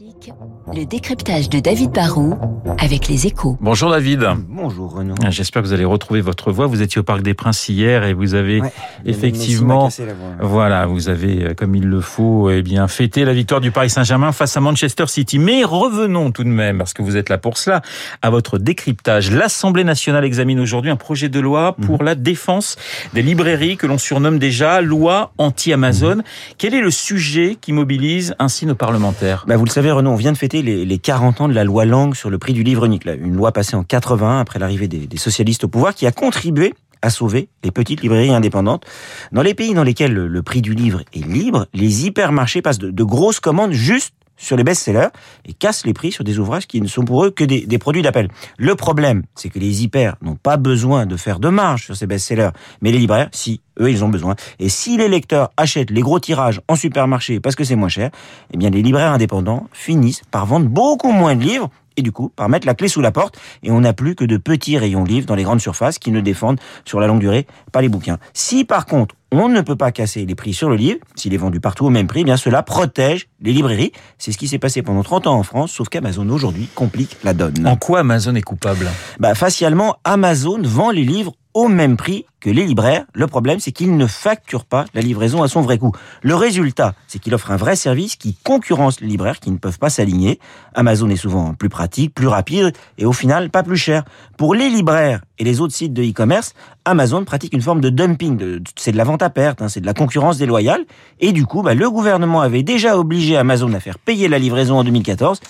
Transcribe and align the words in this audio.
Classique, 0.00 0.32
le 0.74 0.86
décryptage 0.86 1.50
de 1.50 1.60
David 1.60 1.90
Barrault 1.90 2.38
avec 2.78 3.08
les 3.08 3.26
échos. 3.26 3.58
Bonjour 3.60 3.90
David. 3.90 4.26
Bonjour 4.48 4.94
Renaud. 4.94 5.14
J'espère 5.28 5.60
que 5.60 5.66
vous 5.66 5.74
allez 5.74 5.84
retrouver 5.84 6.22
votre 6.22 6.52
voix. 6.52 6.66
Vous 6.66 6.80
étiez 6.80 7.00
au 7.00 7.02
Parc 7.02 7.20
des 7.20 7.34
Princes 7.34 7.68
hier 7.68 8.04
et 8.04 8.14
vous 8.14 8.32
avez 8.34 8.62
Ouais, 8.62 8.72
effectivement, 9.04 9.86
Messi 9.86 10.00
m'a 10.02 10.06
cassé 10.06 10.06
la 10.06 10.14
voix. 10.14 10.48
voilà, 10.48 10.86
vous 10.86 11.10
avez 11.10 11.44
euh, 11.48 11.54
comme 11.54 11.74
il 11.74 11.84
le 11.86 12.00
faut, 12.00 12.48
eh 12.50 12.62
bien 12.62 12.88
fêté 12.88 13.26
la 13.26 13.34
victoire 13.34 13.60
du 13.60 13.72
Paris 13.72 13.90
Saint-Germain 13.90 14.32
face 14.32 14.56
à 14.56 14.60
Manchester 14.60 15.06
City. 15.06 15.38
Mais 15.38 15.64
revenons 15.64 16.30
tout 16.30 16.44
de 16.44 16.48
même, 16.48 16.78
parce 16.78 16.94
que 16.94 17.02
vous 17.02 17.18
êtes 17.18 17.28
là 17.28 17.36
pour 17.36 17.58
cela, 17.58 17.82
à 18.22 18.30
votre 18.30 18.56
décryptage. 18.58 19.30
L'Assemblée 19.30 19.84
nationale 19.84 20.24
examine 20.24 20.60
aujourd'hui 20.60 20.90
un 20.90 20.96
projet 20.96 21.28
de 21.28 21.40
loi 21.40 21.74
Mhm. 21.78 21.84
pour 21.86 22.02
la 22.04 22.14
défense 22.14 22.76
des 23.12 23.20
librairies 23.22 23.76
que 23.76 23.86
l'on 23.86 23.98
surnomme 23.98 24.38
déjà 24.38 24.80
loi 24.80 25.32
anti-Amazon. 25.36 26.16
Mhm. 26.16 26.22
Quel 26.56 26.74
est 26.74 26.80
le 26.80 26.90
sujet 26.90 27.58
qui 27.60 27.74
mobilise 27.74 28.34
ainsi 28.38 28.64
nos 28.64 28.74
parlementaires? 28.74 29.44
Bah, 29.46 29.56
vous 29.58 29.64
le 29.66 29.70
savez 29.70 29.89
Renaud, 29.92 30.10
on 30.10 30.16
vient 30.16 30.32
de 30.32 30.38
fêter 30.38 30.62
les, 30.62 30.84
les 30.84 30.98
40 30.98 31.40
ans 31.42 31.48
de 31.48 31.54
la 31.54 31.64
loi 31.64 31.84
Langue 31.84 32.14
sur 32.14 32.30
le 32.30 32.38
prix 32.38 32.52
du 32.52 32.62
livre 32.62 32.84
unique. 32.84 33.04
Une 33.06 33.34
loi 33.34 33.52
passée 33.52 33.76
en 33.76 33.84
80 33.84 34.40
après 34.40 34.58
l'arrivée 34.58 34.88
des, 34.88 35.16
socialistes 35.16 35.64
au 35.64 35.68
pouvoir 35.68 35.94
qui 35.94 36.06
a 36.06 36.12
contribué 36.12 36.74
à 37.02 37.10
sauver 37.10 37.48
les 37.64 37.70
petites 37.70 38.02
librairies 38.02 38.32
indépendantes. 38.32 38.84
Dans 39.32 39.42
les 39.42 39.54
pays 39.54 39.74
dans 39.74 39.82
lesquels 39.82 40.12
le, 40.12 40.28
le 40.28 40.42
prix 40.42 40.60
du 40.60 40.74
livre 40.74 41.02
est 41.14 41.26
libre, 41.26 41.66
les 41.72 42.06
hypermarchés 42.06 42.62
passent 42.62 42.78
de, 42.78 42.90
de 42.90 43.04
grosses 43.04 43.40
commandes 43.40 43.72
juste 43.72 44.14
sur 44.40 44.56
les 44.56 44.64
best-sellers 44.64 45.08
et 45.44 45.52
cassent 45.52 45.86
les 45.86 45.92
prix 45.92 46.10
sur 46.10 46.24
des 46.24 46.38
ouvrages 46.38 46.66
qui 46.66 46.80
ne 46.80 46.88
sont 46.88 47.04
pour 47.04 47.24
eux 47.24 47.30
que 47.30 47.44
des, 47.44 47.66
des 47.66 47.78
produits 47.78 48.02
d'appel. 48.02 48.28
Le 48.58 48.74
problème, 48.74 49.22
c'est 49.36 49.50
que 49.50 49.58
les 49.58 49.84
hyper 49.84 50.16
n'ont 50.22 50.34
pas 50.34 50.56
besoin 50.56 51.06
de 51.06 51.16
faire 51.16 51.38
de 51.38 51.48
marge 51.48 51.84
sur 51.84 51.96
ces 51.96 52.06
best-sellers, 52.06 52.50
mais 52.80 52.90
les 52.90 52.98
libraires, 52.98 53.28
si, 53.32 53.60
eux, 53.78 53.90
ils 53.90 54.04
ont 54.04 54.08
besoin. 54.08 54.34
Et 54.58 54.68
si 54.68 54.96
les 54.96 55.08
lecteurs 55.08 55.50
achètent 55.56 55.90
les 55.90 56.00
gros 56.00 56.18
tirages 56.18 56.60
en 56.68 56.76
supermarché 56.76 57.40
parce 57.40 57.54
que 57.54 57.64
c'est 57.64 57.76
moins 57.76 57.88
cher, 57.88 58.10
eh 58.52 58.56
bien 58.56 58.70
les 58.70 58.82
libraires 58.82 59.12
indépendants 59.12 59.68
finissent 59.72 60.22
par 60.30 60.46
vendre 60.46 60.68
beaucoup 60.68 61.12
moins 61.12 61.36
de 61.36 61.42
livres 61.42 61.70
et 61.96 62.02
du 62.02 62.12
coup 62.12 62.30
par 62.34 62.48
mettre 62.48 62.66
la 62.66 62.74
clé 62.74 62.88
sous 62.88 63.00
la 63.00 63.12
porte 63.12 63.38
et 63.62 63.70
on 63.70 63.80
n'a 63.80 63.92
plus 63.92 64.14
que 64.14 64.24
de 64.24 64.36
petits 64.36 64.78
rayons 64.78 65.04
livres 65.04 65.26
dans 65.26 65.34
les 65.34 65.44
grandes 65.44 65.60
surfaces 65.60 65.98
qui 65.98 66.10
ne 66.10 66.20
défendent 66.20 66.60
sur 66.84 67.00
la 67.00 67.06
longue 67.06 67.20
durée 67.20 67.46
pas 67.72 67.82
les 67.82 67.88
bouquins. 67.88 68.18
Si 68.32 68.64
par 68.64 68.86
contre 68.86 69.14
on 69.32 69.48
ne 69.48 69.60
peut 69.60 69.76
pas 69.76 69.92
casser 69.92 70.26
les 70.26 70.34
prix 70.34 70.52
sur 70.52 70.68
le 70.68 70.76
livre, 70.76 70.98
s'il 71.14 71.32
est 71.34 71.38
vendu 71.38 71.60
partout 71.60 71.86
au 71.86 71.90
même 71.90 72.08
prix, 72.08 72.22
eh 72.22 72.24
bien 72.24 72.36
cela 72.36 72.62
protège 72.62 73.28
les 73.40 73.52
librairies. 73.52 73.92
C'est 74.18 74.32
ce 74.32 74.38
qui 74.38 74.48
s'est 74.48 74.58
passé 74.58 74.82
pendant 74.82 75.02
30 75.02 75.28
ans 75.28 75.34
en 75.34 75.42
France, 75.44 75.70
sauf 75.70 75.88
qu'Amazon 75.88 76.28
aujourd'hui 76.30 76.68
complique 76.74 77.16
la 77.22 77.32
donne. 77.32 77.66
En 77.66 77.76
quoi 77.76 78.00
Amazon 78.00 78.34
est 78.34 78.42
coupable? 78.42 78.88
Bah, 79.20 79.34
facialement, 79.36 79.96
Amazon 80.02 80.60
vend 80.62 80.90
les 80.90 81.04
livres 81.04 81.32
au 81.54 81.68
même 81.68 81.96
prix 81.96 82.24
que 82.40 82.50
les 82.50 82.64
libraires. 82.64 83.04
Le 83.12 83.26
problème, 83.26 83.60
c'est 83.60 83.72
qu'il 83.72 83.96
ne 83.96 84.06
facture 84.06 84.64
pas 84.64 84.86
la 84.94 85.02
livraison 85.02 85.42
à 85.42 85.48
son 85.48 85.60
vrai 85.60 85.78
coût. 85.78 85.92
Le 86.22 86.34
résultat, 86.34 86.94
c'est 87.06 87.18
qu'il 87.18 87.34
offre 87.34 87.50
un 87.50 87.56
vrai 87.56 87.76
service 87.76 88.16
qui 88.16 88.34
concurrence 88.34 89.00
les 89.00 89.06
libraires 89.06 89.40
qui 89.40 89.50
ne 89.50 89.58
peuvent 89.58 89.78
pas 89.78 89.90
s'aligner. 89.90 90.40
Amazon 90.74 91.08
est 91.10 91.16
souvent 91.16 91.54
plus 91.54 91.68
pratique, 91.68 92.14
plus 92.14 92.28
rapide 92.28 92.72
et 92.98 93.04
au 93.04 93.12
final 93.12 93.50
pas 93.50 93.62
plus 93.62 93.76
cher. 93.76 94.04
Pour 94.38 94.54
les 94.54 94.70
libraires 94.70 95.20
et 95.38 95.44
les 95.44 95.60
autres 95.60 95.74
sites 95.74 95.92
de 95.92 96.02
e-commerce, 96.02 96.54
Amazon 96.84 97.24
pratique 97.24 97.52
une 97.52 97.62
forme 97.62 97.80
de 97.80 97.90
dumping. 97.90 98.60
C'est 98.76 98.92
de 98.92 98.96
la 98.96 99.04
vente 99.04 99.22
à 99.22 99.30
perte, 99.30 99.60
hein, 99.60 99.68
c'est 99.68 99.80
de 99.80 99.86
la 99.86 99.94
concurrence 99.94 100.38
déloyale. 100.38 100.84
Et 101.20 101.32
du 101.32 101.44
coup, 101.44 101.62
bah, 101.62 101.74
le 101.74 101.90
gouvernement 101.90 102.40
avait 102.40 102.62
déjà 102.62 102.98
obligé 102.98 103.36
Amazon 103.36 103.72
à 103.74 103.80
faire 103.80 103.98
payer 103.98 104.28
la 104.28 104.38
livraison 104.38 104.78
en 104.78 104.84
2014, 104.84 105.40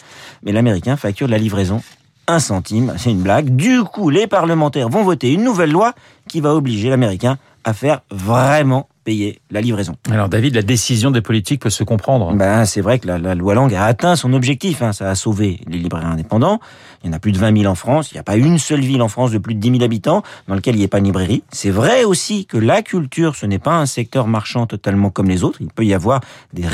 mais 0.42 0.52
l'américain 0.52 0.96
facture 0.96 1.28
la 1.28 1.38
livraison 1.38 1.82
un 2.30 2.38
centime, 2.38 2.94
c'est 2.96 3.10
une 3.10 3.22
blague. 3.22 3.54
Du 3.56 3.82
coup, 3.84 4.10
les 4.10 4.26
parlementaires 4.26 4.88
vont 4.88 5.02
voter 5.02 5.32
une 5.32 5.44
nouvelle 5.44 5.70
loi 5.72 5.92
qui 6.28 6.40
va 6.40 6.54
obliger 6.54 6.88
l'Américain 6.90 7.38
à 7.64 7.74
faire 7.74 8.00
vraiment 8.10 8.88
payer 9.04 9.40
la 9.50 9.60
livraison. 9.60 9.96
Alors 10.10 10.28
David, 10.28 10.54
la 10.54 10.62
décision 10.62 11.10
des 11.10 11.20
politiques 11.22 11.60
peut 11.62 11.70
se 11.70 11.84
comprendre. 11.84 12.32
Ben, 12.34 12.64
c'est 12.64 12.80
vrai 12.80 12.98
que 12.98 13.06
la, 13.06 13.18
la 13.18 13.34
loi 13.34 13.54
Langue 13.54 13.74
a 13.74 13.84
atteint 13.84 14.14
son 14.14 14.32
objectif. 14.34 14.82
hein. 14.82 14.92
Ça 14.92 15.08
a 15.10 15.14
sauvé 15.14 15.60
les 15.66 15.78
libraires 15.78 16.06
indépendants. 16.06 16.60
Il 17.02 17.06
y 17.08 17.10
en 17.10 17.12
a 17.14 17.18
plus 17.18 17.32
de 17.32 17.38
20 17.38 17.58
000 17.62 17.70
en 17.70 17.74
France. 17.74 18.12
Il 18.12 18.14
n'y 18.14 18.20
a 18.20 18.22
pas 18.22 18.36
une 18.36 18.58
seule 18.58 18.80
ville 18.80 19.00
en 19.02 19.08
France 19.08 19.30
de 19.30 19.38
plus 19.38 19.54
de 19.54 19.60
10 19.60 19.72
000 19.72 19.82
habitants 19.82 20.22
dans 20.48 20.54
lequel 20.54 20.74
il 20.74 20.78
n'y 20.78 20.84
ait 20.84 20.88
pas 20.88 21.00
de 21.00 21.04
librairie. 21.06 21.42
C'est 21.50 21.70
vrai 21.70 22.04
aussi 22.04 22.44
que 22.46 22.58
la 22.58 22.82
culture, 22.82 23.36
ce 23.36 23.46
n'est 23.46 23.58
pas 23.58 23.74
un 23.76 23.86
secteur 23.86 24.26
marchand 24.26 24.66
totalement 24.66 25.10
comme 25.10 25.28
les 25.28 25.44
autres. 25.44 25.58
Il 25.60 25.68
peut 25.68 25.84
y 25.84 25.94
avoir 25.94 26.20
des, 26.52 26.64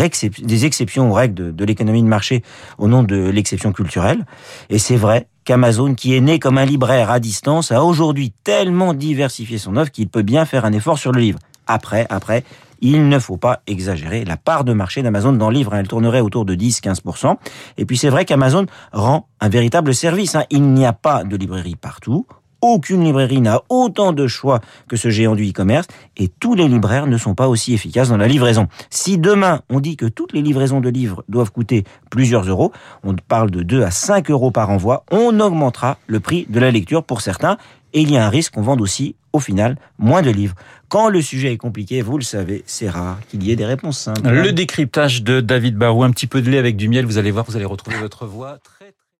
des 0.42 0.64
exceptions 0.66 1.10
aux 1.10 1.14
règles 1.14 1.34
de, 1.34 1.50
de 1.52 1.64
l'économie 1.64 2.02
de 2.02 2.08
marché 2.08 2.42
au 2.78 2.88
nom 2.88 3.02
de 3.04 3.16
l'exception 3.28 3.72
culturelle. 3.72 4.26
Et 4.68 4.78
c'est 4.78 4.96
vrai 4.96 5.26
qu'Amazon, 5.46 5.94
qui 5.94 6.14
est 6.14 6.20
né 6.20 6.38
comme 6.38 6.58
un 6.58 6.66
libraire 6.66 7.10
à 7.10 7.20
distance, 7.20 7.72
a 7.72 7.82
aujourd'hui 7.82 8.32
tellement 8.44 8.92
diversifié 8.92 9.56
son 9.56 9.76
offre 9.76 9.92
qu'il 9.92 10.08
peut 10.08 10.22
bien 10.22 10.44
faire 10.44 10.66
un 10.66 10.72
effort 10.72 10.98
sur 10.98 11.12
le 11.12 11.20
livre. 11.20 11.38
Après, 11.66 12.06
après, 12.10 12.44
il 12.80 13.08
ne 13.08 13.18
faut 13.18 13.36
pas 13.36 13.62
exagérer. 13.66 14.24
La 14.24 14.36
part 14.36 14.64
de 14.64 14.72
marché 14.72 15.02
d'Amazon 15.02 15.32
dans 15.32 15.48
le 15.48 15.54
livre, 15.54 15.72
hein, 15.72 15.78
elle 15.80 15.88
tournerait 15.88 16.20
autour 16.20 16.44
de 16.44 16.54
10-15%. 16.54 17.36
Et 17.78 17.86
puis 17.86 17.96
c'est 17.96 18.10
vrai 18.10 18.24
qu'Amazon 18.24 18.66
rend 18.92 19.28
un 19.40 19.48
véritable 19.48 19.94
service. 19.94 20.34
hein. 20.34 20.44
Il 20.50 20.62
n'y 20.74 20.84
a 20.84 20.92
pas 20.92 21.24
de 21.24 21.36
librairie 21.36 21.76
partout. 21.76 22.26
Aucune 22.60 23.04
librairie 23.04 23.40
n'a 23.40 23.62
autant 23.68 24.12
de 24.12 24.26
choix 24.26 24.60
que 24.88 24.96
ce 24.96 25.10
géant 25.10 25.34
du 25.34 25.48
e-commerce 25.48 25.86
et 26.16 26.28
tous 26.28 26.54
les 26.54 26.68
libraires 26.68 27.06
ne 27.06 27.18
sont 27.18 27.34
pas 27.34 27.48
aussi 27.48 27.74
efficaces 27.74 28.08
dans 28.08 28.16
la 28.16 28.28
livraison. 28.28 28.68
Si 28.90 29.18
demain 29.18 29.60
on 29.68 29.80
dit 29.80 29.96
que 29.96 30.06
toutes 30.06 30.32
les 30.32 30.42
livraisons 30.42 30.80
de 30.80 30.88
livres 30.88 31.24
doivent 31.28 31.52
coûter 31.52 31.84
plusieurs 32.10 32.48
euros, 32.48 32.72
on 33.04 33.14
parle 33.14 33.50
de 33.50 33.62
2 33.62 33.82
à 33.82 33.90
5 33.90 34.30
euros 34.30 34.50
par 34.50 34.70
envoi, 34.70 35.04
on 35.10 35.38
augmentera 35.40 35.98
le 36.06 36.20
prix 36.20 36.46
de 36.48 36.60
la 36.60 36.70
lecture 36.70 37.04
pour 37.04 37.20
certains 37.20 37.58
et 37.92 38.00
il 38.00 38.10
y 38.10 38.16
a 38.16 38.26
un 38.26 38.28
risque 38.28 38.54
qu'on 38.54 38.62
vende 38.62 38.80
aussi 38.80 39.16
au 39.32 39.40
final 39.40 39.76
moins 39.98 40.22
de 40.22 40.30
livres. 40.30 40.54
Quand 40.88 41.08
le 41.08 41.20
sujet 41.20 41.52
est 41.52 41.56
compliqué, 41.56 42.02
vous 42.02 42.18
le 42.18 42.24
savez, 42.24 42.62
c'est 42.66 42.88
rare 42.88 43.18
qu'il 43.28 43.42
y 43.42 43.50
ait 43.50 43.56
des 43.56 43.64
réponses 43.64 43.98
simples. 43.98 44.28
Le 44.28 44.52
décryptage 44.52 45.22
de 45.22 45.40
David 45.40 45.76
Barou, 45.76 46.04
un 46.04 46.10
petit 46.10 46.26
peu 46.26 46.42
de 46.42 46.50
lait 46.50 46.58
avec 46.58 46.76
du 46.76 46.88
miel, 46.88 47.06
vous 47.06 47.18
allez 47.18 47.30
voir, 47.30 47.44
vous 47.46 47.56
allez 47.56 47.64
retrouver 47.64 47.96
votre 47.98 48.26
voix 48.26 48.58
très 48.62 48.85